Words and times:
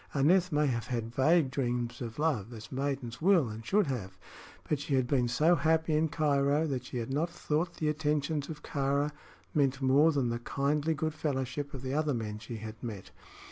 Aneth 0.15 0.51
may 0.51 0.65
have 0.65 0.87
had 0.87 1.13
vague 1.13 1.51
dreams 1.51 2.01
of 2.01 2.17
love, 2.17 2.51
as 2.53 2.71
maidens 2.71 3.21
will 3.21 3.47
and 3.49 3.63
should 3.63 3.85
have; 3.85 4.17
but 4.67 4.79
she 4.79 4.95
had 4.95 5.05
been 5.05 5.27
so 5.27 5.53
happy 5.55 5.93
in 5.95 6.07
Cairo 6.07 6.65
that 6.65 6.85
she 6.85 6.97
had 6.97 7.13
not 7.13 7.29
thought 7.29 7.75
the 7.75 7.87
attentions 7.87 8.49
of 8.49 8.63
Kāra 8.63 9.11
meant 9.53 9.79
more 9.79 10.11
than 10.11 10.29
the 10.29 10.39
kindly 10.39 10.95
good 10.95 11.13
fellowship 11.13 11.75
of 11.75 11.83
the 11.83 11.93
other 11.93 12.15
men 12.15 12.39
she 12.39 12.55
had 12.57 12.81
met. 12.81 13.11